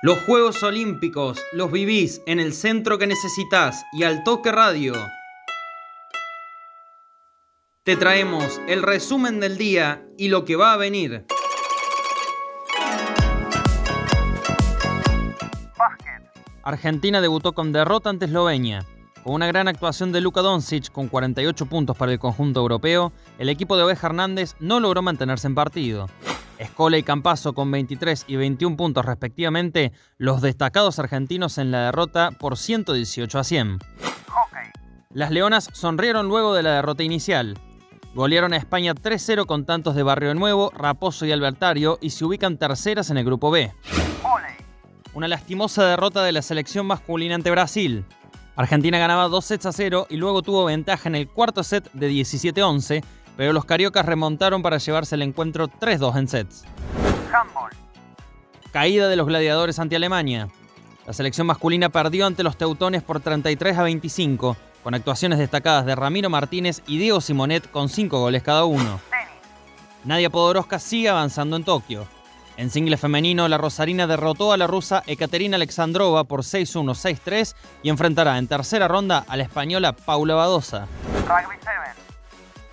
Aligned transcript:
Los 0.00 0.20
Juegos 0.20 0.62
Olímpicos 0.62 1.40
los 1.52 1.72
vivís 1.72 2.22
en 2.26 2.38
el 2.38 2.52
centro 2.52 2.98
que 2.98 3.08
necesitas 3.08 3.84
y 3.92 4.04
al 4.04 4.22
toque 4.22 4.52
radio. 4.52 4.94
Te 7.82 7.96
traemos 7.96 8.60
el 8.68 8.84
resumen 8.84 9.40
del 9.40 9.58
día 9.58 10.06
y 10.16 10.28
lo 10.28 10.44
que 10.44 10.54
va 10.54 10.72
a 10.72 10.76
venir. 10.76 11.26
Argentina 16.62 17.20
debutó 17.20 17.52
con 17.52 17.72
derrota 17.72 18.08
ante 18.08 18.26
Eslovenia. 18.26 18.86
Con 19.24 19.34
una 19.34 19.48
gran 19.48 19.66
actuación 19.66 20.12
de 20.12 20.20
Luka 20.20 20.42
Doncic 20.42 20.92
con 20.92 21.08
48 21.08 21.66
puntos 21.66 21.96
para 21.96 22.12
el 22.12 22.20
conjunto 22.20 22.60
europeo, 22.60 23.12
el 23.40 23.48
equipo 23.48 23.76
de 23.76 23.82
Oveja 23.82 24.06
Hernández 24.06 24.54
no 24.60 24.78
logró 24.78 25.02
mantenerse 25.02 25.48
en 25.48 25.56
partido. 25.56 26.06
Escola 26.58 26.98
y 26.98 27.02
Campazo 27.02 27.52
con 27.52 27.70
23 27.70 28.24
y 28.26 28.36
21 28.36 28.76
puntos 28.76 29.04
respectivamente, 29.04 29.92
los 30.16 30.42
destacados 30.42 30.98
argentinos 30.98 31.58
en 31.58 31.70
la 31.70 31.86
derrota 31.86 32.32
por 32.32 32.56
118 32.56 33.38
a 33.38 33.44
100. 33.44 33.78
Las 35.10 35.30
Leonas 35.30 35.70
sonrieron 35.72 36.28
luego 36.28 36.54
de 36.54 36.62
la 36.62 36.72
derrota 36.72 37.02
inicial. 37.02 37.58
Golearon 38.14 38.52
a 38.52 38.56
España 38.56 38.94
3-0 38.94 39.46
con 39.46 39.64
tantos 39.64 39.94
de 39.94 40.02
Barrio 40.02 40.34
Nuevo, 40.34 40.70
Raposo 40.74 41.24
y 41.24 41.32
Albertario 41.32 41.98
y 42.00 42.10
se 42.10 42.24
ubican 42.24 42.58
terceras 42.58 43.10
en 43.10 43.18
el 43.18 43.24
grupo 43.24 43.50
B. 43.50 43.72
Una 45.14 45.28
lastimosa 45.28 45.84
derrota 45.84 46.22
de 46.22 46.32
la 46.32 46.42
selección 46.42 46.86
masculina 46.86 47.34
ante 47.34 47.50
Brasil. 47.50 48.04
Argentina 48.56 48.98
ganaba 48.98 49.28
2 49.28 49.44
sets 49.44 49.66
a 49.66 49.72
0 49.72 50.08
y 50.10 50.16
luego 50.16 50.42
tuvo 50.42 50.64
ventaja 50.64 51.08
en 51.08 51.14
el 51.14 51.28
cuarto 51.28 51.62
set 51.62 51.90
de 51.92 52.10
17-11 52.10 53.04
pero 53.38 53.52
los 53.52 53.64
cariocas 53.64 54.04
remontaron 54.04 54.62
para 54.62 54.78
llevarse 54.78 55.14
el 55.14 55.22
encuentro 55.22 55.68
3-2 55.68 56.18
en 56.18 56.26
sets. 56.26 56.64
Caída 58.72 59.06
de 59.06 59.14
los 59.14 59.28
gladiadores 59.28 59.78
ante 59.78 59.94
Alemania. 59.94 60.48
La 61.06 61.12
selección 61.12 61.46
masculina 61.46 61.88
perdió 61.88 62.26
ante 62.26 62.42
los 62.42 62.56
teutones 62.58 63.04
por 63.04 63.20
33 63.20 63.78
a 63.78 63.84
25, 63.84 64.56
con 64.82 64.92
actuaciones 64.92 65.38
destacadas 65.38 65.86
de 65.86 65.94
Ramiro 65.94 66.28
Martínez 66.28 66.82
y 66.88 66.98
Diego 66.98 67.20
Simonet 67.20 67.70
con 67.70 67.88
5 67.88 68.18
goles 68.18 68.42
cada 68.42 68.64
uno. 68.64 68.98
Nadia 70.02 70.30
Podoroska 70.30 70.80
sigue 70.80 71.08
avanzando 71.08 71.54
en 71.54 71.62
Tokio. 71.62 72.08
En 72.56 72.70
single 72.70 72.96
femenino, 72.96 73.46
la 73.46 73.56
rosarina 73.56 74.08
derrotó 74.08 74.52
a 74.52 74.56
la 74.56 74.66
rusa 74.66 75.04
Ekaterina 75.06 75.54
Alexandrova 75.54 76.24
por 76.24 76.40
6-1, 76.40 76.92
6-3 76.92 77.54
y 77.84 77.90
enfrentará 77.90 78.36
en 78.36 78.48
tercera 78.48 78.88
ronda 78.88 79.24
a 79.28 79.36
la 79.36 79.44
española 79.44 79.92
Paula 79.92 80.34
Badosa. 80.34 80.88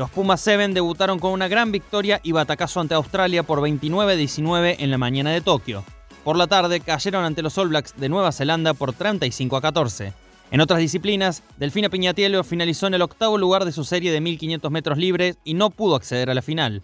Los 0.00 0.08
Pumas 0.08 0.40
7 0.40 0.68
debutaron 0.68 1.18
con 1.18 1.30
una 1.30 1.46
gran 1.46 1.72
victoria 1.72 2.20
y 2.22 2.32
batacazo 2.32 2.80
ante 2.80 2.94
Australia 2.94 3.42
por 3.42 3.60
29-19 3.60 4.76
en 4.78 4.90
la 4.90 4.96
mañana 4.96 5.30
de 5.30 5.42
Tokio. 5.42 5.84
Por 6.24 6.38
la 6.38 6.46
tarde 6.46 6.80
cayeron 6.80 7.22
ante 7.22 7.42
los 7.42 7.58
All 7.58 7.68
Blacks 7.68 7.94
de 7.98 8.08
Nueva 8.08 8.32
Zelanda 8.32 8.72
por 8.72 8.94
35 8.94 9.58
a 9.58 9.60
14. 9.60 10.14
En 10.52 10.62
otras 10.62 10.80
disciplinas, 10.80 11.42
Delfina 11.58 11.90
Piñatielo 11.90 12.42
finalizó 12.44 12.86
en 12.86 12.94
el 12.94 13.02
octavo 13.02 13.36
lugar 13.36 13.66
de 13.66 13.72
su 13.72 13.84
serie 13.84 14.10
de 14.10 14.22
1500 14.22 14.70
metros 14.70 14.96
libres 14.96 15.36
y 15.44 15.52
no 15.52 15.68
pudo 15.68 15.96
acceder 15.96 16.30
a 16.30 16.34
la 16.34 16.40
final. 16.40 16.82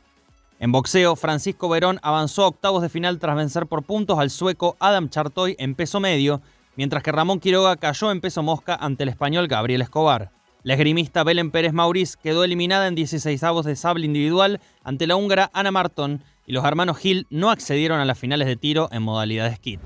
En 0.59 0.71
boxeo, 0.71 1.17
Francisco 1.17 1.71
Verón 1.71 1.99
avanzó 2.03 2.45
a 2.45 2.49
octavos 2.49 2.83
de 2.83 2.91
final 2.91 3.19
tras 3.19 3.35
vencer 3.35 3.67
por 3.67 3.83
puntos 3.83 4.19
al 4.19 4.29
sueco 4.29 4.77
Adam 4.79 5.09
Chartoy 5.09 5.57
en 5.59 5.75
peso 5.75 6.01
medio, 6.01 6.43
mientras 6.77 7.03
que 7.03 7.13
Ramón 7.13 7.41
Quiroga 7.41 7.77
cayó 7.77 8.11
en 8.11 8.21
peso 8.21 8.43
mosca 8.43 8.75
ante 8.75 9.05
el 9.05 9.09
español 9.09 9.49
Gabriel 9.49 9.81
Escobar. 9.81 10.36
La 10.67 10.75
esgrimista 10.75 11.23
Belén 11.23 11.53
Pérez 11.53 11.73
Mauriz 11.73 12.17
quedó 12.17 12.43
eliminada 12.43 12.89
en 12.89 12.97
16avos 12.97 13.63
de 13.63 13.77
sable 13.77 14.05
individual 14.05 14.61
ante 14.83 15.07
la 15.07 15.15
húngara 15.15 15.49
Ana 15.55 15.71
Marton 15.71 16.25
y 16.45 16.51
los 16.51 16.65
hermanos 16.65 16.99
Gil 16.99 17.29
no 17.31 17.53
accedieron 17.53 18.01
a 18.01 18.05
las 18.05 18.19
finales 18.19 18.49
de 18.49 18.57
tiro 18.57 18.89
en 18.91 19.05
modalidad 19.05 19.55
skid. 19.55 19.79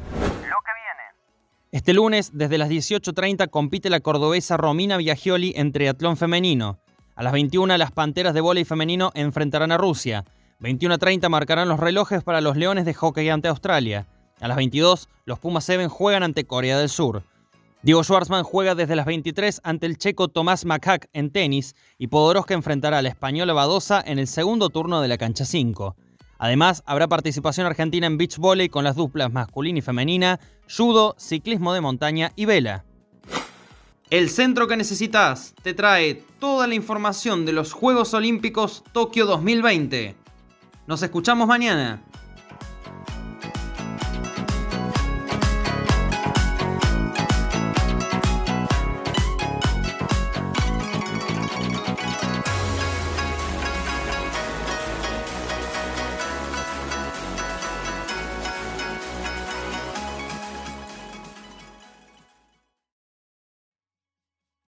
Este 1.71 1.93
lunes, 1.93 2.31
desde 2.33 2.57
las 2.57 2.71
18.30, 2.71 3.51
compite 3.51 3.91
la 3.91 4.01
cordobesa 4.01 4.57
Romina 4.57 4.97
Viagioli 4.97 5.53
en 5.55 5.71
triatlón 5.73 6.17
femenino. 6.17 6.81
A 7.15 7.23
las 7.25 7.35
21, 7.35 7.77
las 7.77 7.93
Panteras 7.93 8.33
de 8.33 8.41
Voley 8.41 8.65
femenino 8.65 9.13
enfrentarán 9.15 9.73
a 9.73 9.77
Rusia. 9.77 10.25
21.30 10.61 11.29
marcarán 11.29 11.69
los 11.69 11.79
relojes 11.79 12.25
para 12.25 12.41
los 12.41 12.57
Leones 12.57 12.87
de 12.87 12.95
hockey 12.95 13.29
ante 13.29 13.49
Australia. 13.49 14.07
A 14.41 14.49
las 14.49 14.57
22, 14.57 15.11
los 15.27 15.39
Pumas 15.39 15.65
7 15.65 15.89
juegan 15.89 16.23
ante 16.23 16.45
Corea 16.45 16.79
del 16.79 16.89
Sur. 16.89 17.25
Diego 17.83 18.05
Schwartzman 18.05 18.45
juega 18.45 18.75
desde 18.75 18.95
las 18.95 19.07
23 19.07 19.63
ante 19.65 19.87
el 19.87 19.97
checo 19.97 20.29
Tomás 20.29 20.67
Macac 20.67 21.09
en 21.15 21.31
tenis 21.31 21.75
y 21.97 22.09
Podoroska 22.09 22.53
enfrentará 22.53 22.99
al 22.99 23.07
español 23.07 23.51
Badosa 23.55 24.03
en 24.05 24.19
el 24.19 24.27
segundo 24.27 24.69
turno 24.69 25.01
de 25.01 25.09
la 25.09 25.17
cancha 25.17 25.47
5. 25.47 25.97
Además, 26.37 26.83
habrá 26.85 27.09
participación 27.09 27.67
argentina 27.67 28.07
en 28.07 28.19
beach 28.19 28.37
volley 28.37 28.69
con 28.69 28.85
las 28.85 28.97
duplas 28.97 29.33
masculina 29.33 29.79
y 29.79 29.83
femenina, 29.83 30.39
judo, 30.69 31.15
ciclismo 31.19 31.73
de 31.73 31.81
montaña 31.81 32.33
y 32.37 32.45
vela. 32.45 32.85
El 34.11 34.29
centro 34.29 34.69
que 34.69 34.77
necesitas 34.77 35.55
te 35.63 35.73
trae 35.73 36.23
toda 36.39 36.67
la 36.67 36.75
información 36.75 37.47
de 37.47 37.55
los 37.55 37.73
Juegos 37.73 38.13
Olímpicos 38.13 38.85
Tokio 38.93 39.25
2020. 39.25 40.17
Nos 40.87 41.03
escuchamos 41.03 41.49
mañana. 41.49 42.03